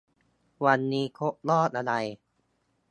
[0.65, 1.93] วันนี้ครบรอบอะไร